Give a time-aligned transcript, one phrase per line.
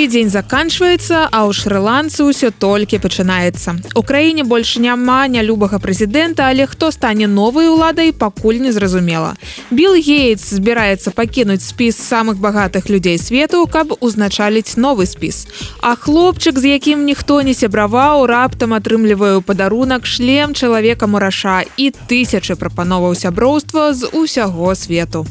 [0.00, 3.92] тыдзень заканчваецца а ў шрыландцы ўсё толькі пачынаецца.
[3.92, 9.36] У краіне больш няма нялюбага прэзідэнта але хто стане новай уладай пакуль не зразумела.
[9.68, 15.44] Билл гейтс збіраецца пакінуць спіс самых багатых людзей свету каб узначаліць новы спіс.
[15.84, 22.56] А хлопчык з якім ніхто не сябраваў раптам атрымліваю падарунак шлем чалавека мураша і тысячы
[22.56, 25.28] прапановаў сяброўства з усяго свету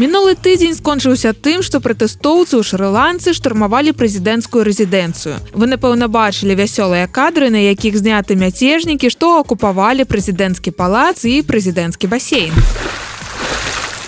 [0.00, 5.36] Мінулы тыдзень скончыўся тым, што пратэстоўцы ў шрыландцы штурмавалі прэзідэнцкую рэзідэнцыю.
[5.52, 12.08] Вы, напэўна, бачылі вясёлыя кадры, на якіх зняты мяцежнікі, што акупавалі прэзідэнцкі палац і прэзідэнцкі
[12.08, 12.56] басейн.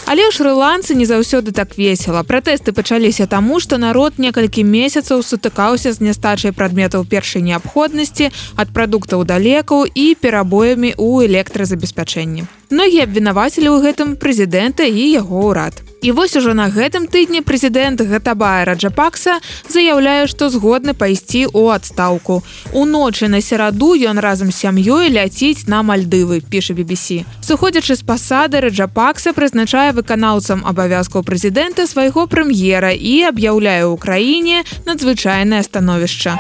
[0.04, 2.22] Але ў шрыландцы не заўсёды так весела.
[2.26, 9.22] Пратэсты пачаліся таму, што народ некалькі месяцаў сутыкаўся з нястачай прадметаў першай неабходнасці ад прадуктаў
[9.22, 12.50] далекаў і перабоямі ў электразабеспячэнні.
[12.74, 15.91] Многія абвінавацілі ў гэтым прэзідэнта і яго ўрад.
[16.02, 19.38] І вось ужо на гэтым тыдні прэзідэнт Гтабая Раджапакса
[19.70, 22.42] заяўляе, што згодны пайсці ў адстаўку.
[22.74, 27.22] Уночы на сераду ён разам з сям'ёй ляціць на мальдывы, піша BBC.
[27.38, 35.62] Сыходзячы з пасады Раджапакса прызначае выканаўцам абавязкаў прэзідэнта свайго прэм'ера і аб'яўляе ў краіне надзвычайнае
[35.62, 36.34] становішча.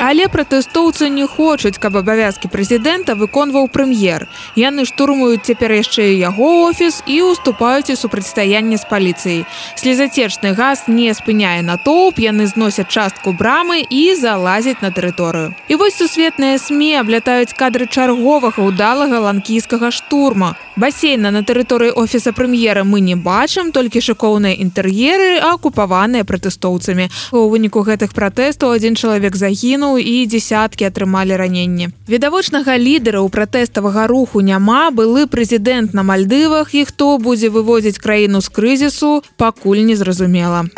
[0.00, 4.28] Але пратэстоўцы не хочуць, каб абавязкі прэзідэнта выконваў прэм'ер.
[4.54, 9.42] Яны штурмуюць цяпер яшчэ яго офіс і уступаюць у супрацьстаянне з паліцыяй.
[9.74, 15.58] Слезацечны газ не спыняе натоўп, яны зносяць частку брамы і залазяць на тэрыторыю.
[15.66, 20.54] І вось сусветныя сМ аблятаюць кадры чарговага ўдалага ланкійскага штурма.
[20.78, 27.10] Басейна на тэрыторыі офіса прэм'ера мы не бачым, толькі шыкоўныя інтэр'еры акупаваныя пратэстоўцамі.
[27.34, 31.88] У выніку гэтых пратэстаў адзін чалавек загінуў загінуў і десяткі атрымалі раненні.
[32.08, 38.40] Відавочнага лідара ў пратэставага руху няма былы прэзідэнт на мальдывах і хто будзе вывозіць краіну
[38.40, 40.68] з крызісу, пакуль не зразумела.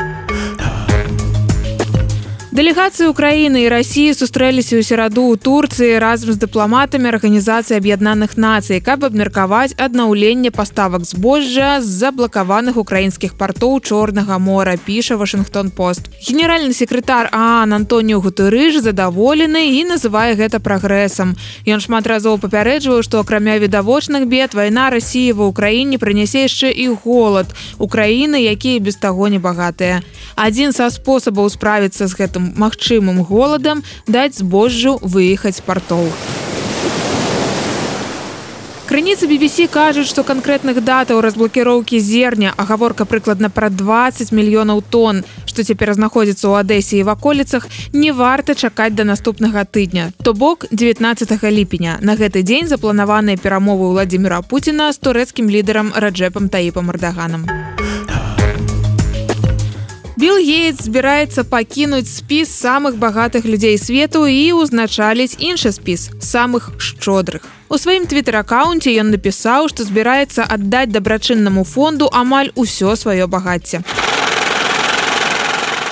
[2.60, 8.84] Дэлегацыі Украіны і рассіі сустрэліся ў сераду ў Турцыі разам з дыпламатамі арганізацыі аб'яднаных нацый,
[8.84, 16.12] каб абмеркаваць аднаўленне паставак збожжа з заблакаваных украінскіх партоў чорнага мора піша Вашынгтон пост.
[16.20, 21.40] Генеральны секретар Аан Антоніо Гутырыж задаволены і называе гэта прагрэсам.
[21.64, 26.92] Ён шмат разоў папярэджваў, што акрамя відавочных бед вайна рассіі ва ўкраіне прынясе яшчэ і
[27.08, 27.48] голад
[27.80, 30.04] Украіны, якія без таго небагатыя.
[30.36, 36.08] Адзін са спосабаў справіцца з гэтым магчымым голадам даць збожжу выехаць партоў.
[38.90, 45.62] Крыніцы BBC кажуць, што канкрэтных датаў разблакіроўкі зерня агаворка прыкладна пра 20 мільёнаў тонн, што
[45.62, 50.10] цяпер знаходзіцца ў адэсе і ваколіцах, не варта чакаць да наступнага тыдня.
[50.26, 52.02] То бок 19 ліпеня.
[52.02, 57.46] На гэты дзень запланаваныя перамовы Владзіміра Пуціна з турэцкім лідарам раджэпам таіпам ардаганам.
[60.20, 67.48] Билл Гейтс збіраецца пакінуць спіс самых багатых людзей свету і ўзначаліць іншы спіс самых шчодрых.
[67.72, 73.80] У сваім твиттер-аккаунце ён напісаў, што збіраецца аддаць дабрачыннаму фонду амаль усё сваё багацце.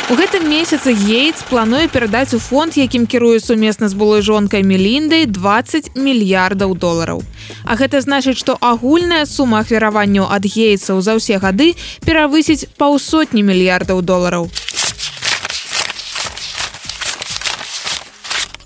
[0.09, 5.27] У гэтым месяцы гейтс плануе перадаць у фонд, якім кіруе сумесна з былой жонкай меліндай
[5.29, 7.21] 20 мільярдаў долараў.
[7.69, 11.77] А гэта значыць, што агульная сума ахвяраванняў ад гейцаў за ўсе гады
[12.09, 14.49] перавысіць паўсотні мільярдаў долараў.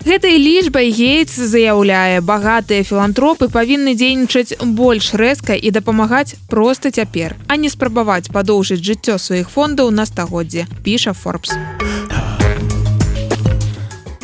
[0.03, 7.55] Гэтай лічбай гейтс заяўляе багатыя філантропы павінны дзейнічаць больш рэзка і дапамагаць проста цяпер, а
[7.55, 11.55] не спрабаваць падоўжыць жыццё сваіх фондаў на стагоддзе, піша Форбс.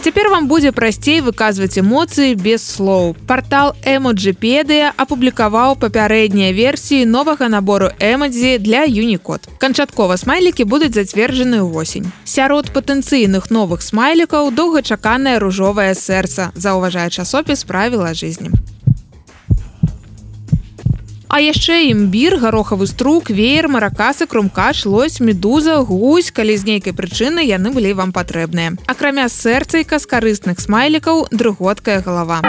[0.02, 3.18] Цяпер вам будзе прасцей выказваць эмоцыі без слоў.
[3.28, 9.52] Партал эмоджипедыя апублікаваў папярэднія версіі новага набору эмадзі для юнікод.
[9.60, 12.08] Канчаткова смайлікі будуць зацверджаны ўвосень.
[12.24, 18.56] Сярод патэнцыйных новых смайлікаў доўгачаканае ружовае сэрца, заўважае часопіс правіла жизни.
[21.30, 26.32] А яшчэ імбір гарохавы струк веер маракасы крумкаш лось медуза гусь.
[26.34, 28.74] Калі з нейкай прычыны яны былі вам патрэбныя.
[28.90, 32.42] Акрамя сэрцайка з карысных смайлікаў друготкая галава.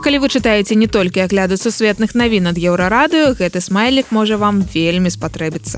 [0.00, 5.12] Калі вы чытаеце не толькі агляду сусветных навін ад еўрарадыё гэты смайлік можа вам вельмі
[5.12, 5.76] спатрэбіцца.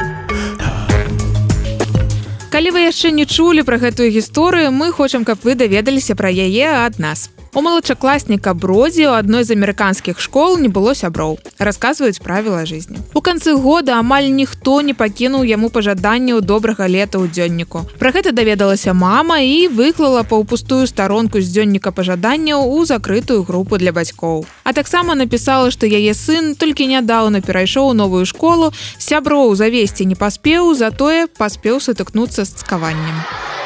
[2.55, 6.87] Калі вы яшчэ не чулі пра гэтую гісторыю мы хочам каб вы даведаліся пра яе
[6.87, 12.67] ад нас У малачакласніка бродзі у адной з амерыканскіх школ не было сяброў расказваюць правіла
[12.67, 12.99] жизни.
[13.15, 18.35] У канцы года амаль ніхто не пакінуў яму пажаданняў добрага лета ў дзённіку про гэта
[18.35, 24.75] даведалася мама і выклала паўпустую старонку з дзённіка пажаданняў у закрытую групу для бацькоў а
[24.75, 28.75] таксама напісала што яе сын толькі нядаўна перайшоў новую школу.
[28.99, 33.64] Сяброў завесці не паспеў затое паспеў сутыкнуцца з цкаваннем у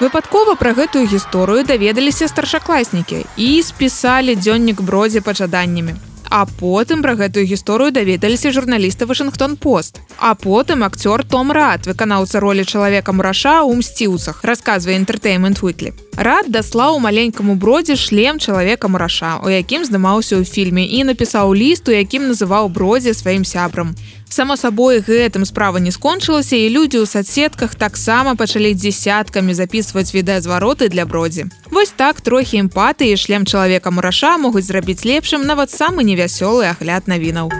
[0.00, 5.96] выпадкова пра гэтую гісторыю даведаліся старшакласнікі і спісалі дзённік бродзе пажаданнямі
[6.30, 9.98] А потым пра гэтую гісторыю даведаліся журналісты Вашынгтон пост.
[10.16, 15.90] А потым акцёр Том Рад, выканаўца ролі чалавека мураша ў мсціўцах, расказвае Entertainment Weekly.
[16.14, 21.90] Рад даслаў маленькаму бродзе шлем чалавека мураша, у якім здымаўся ў фільме і напісаў ліст,
[21.90, 23.98] у якім называў бродзе сваім сябрам.
[24.30, 30.86] Само сабой гэтым справа не скончылася і людзі ў соцсетках таксама пачалі дзесяткамі записываць відэазвароты
[30.86, 31.50] для бродзі.
[31.74, 37.10] Вось так трохі эмпаты і шлем чалавека мураша могуць зрабіць лепшым нават самы невясёлы агляд
[37.10, 37.50] навінаў.